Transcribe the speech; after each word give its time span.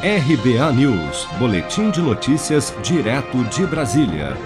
RBA 0.00 0.72
News, 0.74 1.26
Boletim 1.40 1.90
de 1.90 2.00
Notícias, 2.00 2.72
direto 2.84 3.42
de 3.46 3.66
Brasília. 3.66 4.36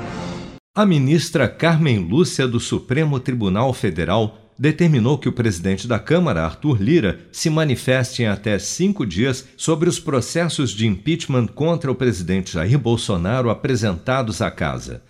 A 0.75 0.87
ministra 0.87 1.47
Carmen 1.47 1.99
Lúcia 1.99 2.49
do 2.49 2.59
Supremo 2.59 3.21
Tribunal 3.21 3.75
Federal 3.75 4.39
determinou 4.59 5.19
que 5.19 5.29
o 5.29 5.33
presidente 5.33 5.87
da 5.87 5.99
Câmara, 5.99 6.43
Arthur 6.43 6.81
Lira, 6.81 7.21
se 7.31 7.51
manifeste 7.51 8.23
em 8.23 8.29
até 8.29 8.59
cinco 8.59 9.05
dias 9.05 9.47
sobre 9.55 9.91
os 9.91 10.01
processos 10.01 10.71
de 10.71 10.87
impeachment 10.87 11.49
contra 11.49 11.93
o 11.93 11.95
presidente 11.95 12.55
Jair 12.55 12.79
Bolsonaro 12.79 13.51
apresentados 13.51 14.41
à 14.41 14.51
casa. 14.51 15.03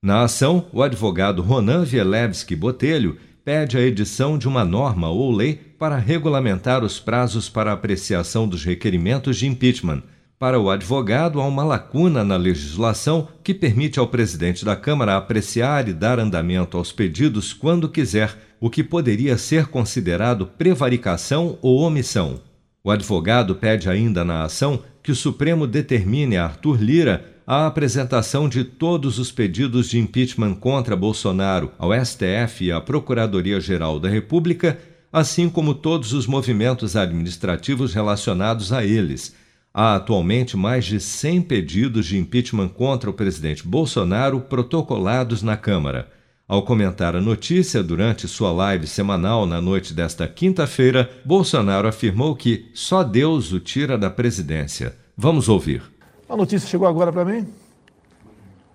Na 0.00 0.22
ação, 0.22 0.68
o 0.72 0.80
advogado 0.80 1.42
Ronan 1.42 1.82
Vielewski 1.82 2.54
Botelho 2.54 3.16
pede 3.48 3.78
a 3.78 3.80
edição 3.80 4.36
de 4.36 4.46
uma 4.46 4.62
norma 4.62 5.08
ou 5.08 5.34
lei 5.34 5.54
para 5.78 5.96
regulamentar 5.96 6.84
os 6.84 7.00
prazos 7.00 7.48
para 7.48 7.72
apreciação 7.72 8.46
dos 8.46 8.62
requerimentos 8.62 9.38
de 9.38 9.46
impeachment. 9.46 10.02
Para 10.38 10.60
o 10.60 10.68
advogado, 10.68 11.40
há 11.40 11.46
uma 11.46 11.64
lacuna 11.64 12.22
na 12.22 12.36
legislação 12.36 13.26
que 13.42 13.54
permite 13.54 13.98
ao 13.98 14.06
presidente 14.06 14.66
da 14.66 14.76
Câmara 14.76 15.16
apreciar 15.16 15.88
e 15.88 15.94
dar 15.94 16.18
andamento 16.18 16.76
aos 16.76 16.92
pedidos 16.92 17.54
quando 17.54 17.88
quiser, 17.88 18.36
o 18.60 18.68
que 18.68 18.84
poderia 18.84 19.38
ser 19.38 19.68
considerado 19.68 20.46
prevaricação 20.46 21.58
ou 21.62 21.78
omissão. 21.78 22.42
O 22.84 22.90
advogado 22.90 23.54
pede 23.54 23.88
ainda 23.88 24.26
na 24.26 24.42
ação 24.42 24.82
que 25.02 25.10
o 25.10 25.16
Supremo 25.16 25.66
determine 25.66 26.36
a 26.36 26.44
Arthur 26.44 26.82
Lira 26.82 27.24
a 27.50 27.66
apresentação 27.66 28.46
de 28.46 28.62
todos 28.62 29.18
os 29.18 29.32
pedidos 29.32 29.88
de 29.88 29.98
impeachment 29.98 30.52
contra 30.52 30.94
Bolsonaro 30.94 31.72
ao 31.78 31.94
STF 31.94 32.66
e 32.66 32.70
à 32.70 32.78
Procuradoria-Geral 32.78 33.98
da 33.98 34.06
República, 34.06 34.78
assim 35.10 35.48
como 35.48 35.72
todos 35.72 36.12
os 36.12 36.26
movimentos 36.26 36.94
administrativos 36.94 37.94
relacionados 37.94 38.70
a 38.70 38.84
eles. 38.84 39.34
Há 39.72 39.94
atualmente 39.94 40.58
mais 40.58 40.84
de 40.84 41.00
100 41.00 41.40
pedidos 41.40 42.04
de 42.04 42.18
impeachment 42.18 42.68
contra 42.68 43.08
o 43.08 43.14
presidente 43.14 43.66
Bolsonaro 43.66 44.42
protocolados 44.42 45.42
na 45.42 45.56
Câmara. 45.56 46.10
Ao 46.46 46.62
comentar 46.62 47.16
a 47.16 47.20
notícia 47.20 47.82
durante 47.82 48.28
sua 48.28 48.52
live 48.52 48.86
semanal 48.86 49.46
na 49.46 49.58
noite 49.58 49.94
desta 49.94 50.28
quinta-feira, 50.28 51.10
Bolsonaro 51.24 51.88
afirmou 51.88 52.36
que 52.36 52.66
só 52.74 53.02
Deus 53.02 53.52
o 53.52 53.58
tira 53.58 53.96
da 53.96 54.10
presidência. 54.10 54.94
Vamos 55.16 55.48
ouvir. 55.48 55.97
A 56.28 56.36
notícia 56.36 56.68
chegou 56.68 56.86
agora 56.86 57.10
para 57.10 57.24
mim. 57.24 57.48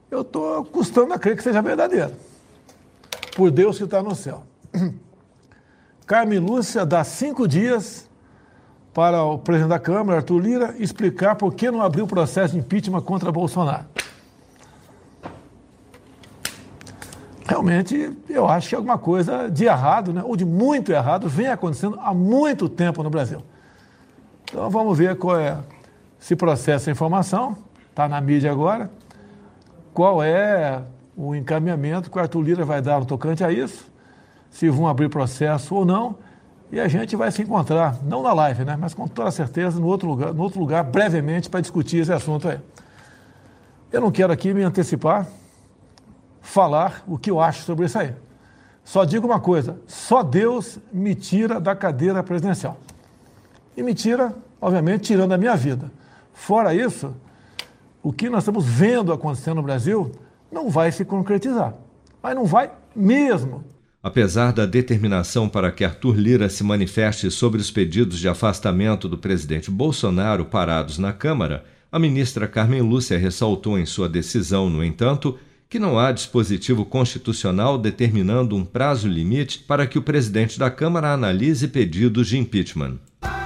Eu 0.09 0.21
estou 0.21 0.65
custando 0.65 1.13
a 1.13 1.19
crer 1.19 1.35
que 1.37 1.43
seja 1.43 1.61
verdadeira. 1.61 2.11
Por 3.35 3.51
Deus 3.51 3.77
que 3.77 3.83
está 3.83 4.01
no 4.01 4.15
céu. 4.15 4.43
Carmen 6.05 6.39
Lúcia 6.39 6.85
dá 6.85 7.03
cinco 7.03 7.47
dias 7.47 8.09
para 8.93 9.23
o 9.23 9.39
presidente 9.39 9.69
da 9.69 9.79
Câmara, 9.79 10.19
Arthur 10.19 10.39
Lira, 10.39 10.75
explicar 10.77 11.35
por 11.35 11.53
que 11.53 11.71
não 11.71 11.81
abriu 11.81 12.05
o 12.05 12.07
processo 12.07 12.53
de 12.53 12.59
impeachment 12.59 13.01
contra 13.01 13.31
Bolsonaro. 13.31 13.85
Realmente, 17.45 18.11
eu 18.29 18.47
acho 18.47 18.69
que 18.69 18.75
alguma 18.75 18.97
coisa 18.97 19.49
de 19.49 19.65
errado, 19.65 20.13
né, 20.13 20.23
ou 20.23 20.35
de 20.35 20.45
muito 20.45 20.91
errado, 20.91 21.27
vem 21.27 21.47
acontecendo 21.47 21.99
há 22.01 22.13
muito 22.13 22.69
tempo 22.69 23.03
no 23.03 23.09
Brasil. 23.09 23.43
Então 24.43 24.69
vamos 24.69 24.97
ver 24.97 25.17
qual 25.17 25.39
é 25.39 25.57
se 26.23 26.37
processa 26.37 26.89
a 26.89 26.93
informação, 26.93 27.57
está 27.89 28.07
na 28.07 28.21
mídia 28.21 28.49
agora, 28.49 28.89
qual 29.93 30.23
é 30.23 30.81
o 31.17 31.35
encaminhamento 31.35 32.09
que 32.09 32.17
o 32.17 32.21
Arthur 32.21 32.41
Lira 32.41 32.63
vai 32.63 32.81
dar 32.81 33.01
no 33.01 33.05
tocante 33.05 33.43
a 33.43 33.51
isso, 33.51 33.91
se 34.49 34.69
vão 34.69 34.87
abrir 34.87 35.09
processo 35.09 35.75
ou 35.75 35.83
não, 35.83 36.15
e 36.71 36.79
a 36.79 36.87
gente 36.87 37.13
vai 37.17 37.29
se 37.29 37.41
encontrar, 37.41 37.97
não 38.03 38.23
na 38.23 38.31
live, 38.31 38.63
né, 38.63 38.77
mas 38.79 38.93
com 38.93 39.05
toda 39.05 39.29
certeza 39.31 39.77
no 39.81 39.85
outro 39.85 40.07
lugar, 40.07 40.33
no 40.33 40.41
outro 40.41 40.61
lugar 40.61 40.81
brevemente, 40.85 41.49
para 41.49 41.59
discutir 41.59 41.97
esse 41.97 42.13
assunto 42.13 42.47
aí. 42.47 42.59
Eu 43.91 43.99
não 43.99 44.09
quero 44.09 44.31
aqui 44.31 44.53
me 44.53 44.63
antecipar, 44.63 45.27
falar 46.41 47.03
o 47.05 47.17
que 47.17 47.29
eu 47.29 47.41
acho 47.41 47.63
sobre 47.63 47.85
isso 47.85 47.99
aí. 47.99 48.15
Só 48.85 49.03
digo 49.03 49.27
uma 49.27 49.41
coisa: 49.41 49.77
só 49.87 50.23
Deus 50.23 50.79
me 50.91 51.15
tira 51.15 51.59
da 51.59 51.75
cadeira 51.75 52.23
presidencial. 52.23 52.77
E 53.75 53.83
me 53.83 53.93
tira, 53.93 54.33
obviamente, 54.61 55.03
tirando 55.03 55.33
a 55.33 55.37
minha 55.37 55.55
vida. 55.57 55.91
Fora 56.33 56.73
isso, 56.73 57.15
o 58.01 58.11
que 58.11 58.29
nós 58.29 58.43
estamos 58.43 58.65
vendo 58.65 59.13
acontecendo 59.13 59.57
no 59.57 59.63
Brasil 59.63 60.11
não 60.51 60.69
vai 60.69 60.91
se 60.91 61.05
concretizar. 61.05 61.73
Mas 62.21 62.35
não 62.35 62.45
vai 62.45 62.71
mesmo. 62.95 63.63
Apesar 64.01 64.51
da 64.51 64.65
determinação 64.65 65.47
para 65.47 65.71
que 65.71 65.85
Arthur 65.85 66.15
Lira 66.17 66.49
se 66.49 66.63
manifeste 66.63 67.31
sobre 67.31 67.61
os 67.61 67.71
pedidos 67.71 68.19
de 68.19 68.27
afastamento 68.27 69.07
do 69.07 69.17
presidente 69.17 69.71
Bolsonaro 69.71 70.43
parados 70.43 70.97
na 70.97 71.13
Câmara, 71.13 71.63
a 71.89 71.97
ministra 71.97 72.47
Carmen 72.47 72.81
Lúcia 72.81 73.17
ressaltou 73.17 73.79
em 73.79 73.85
sua 73.85 74.09
decisão, 74.09 74.69
no 74.69 74.83
entanto, 74.83 75.37
que 75.69 75.79
não 75.79 75.97
há 75.97 76.11
dispositivo 76.11 76.83
constitucional 76.83 77.77
determinando 77.77 78.55
um 78.55 78.65
prazo 78.65 79.07
limite 79.07 79.59
para 79.59 79.87
que 79.87 79.97
o 79.97 80.01
presidente 80.01 80.59
da 80.59 80.69
Câmara 80.69 81.13
analise 81.13 81.67
pedidos 81.67 82.27
de 82.27 82.37
impeachment. 82.37 82.99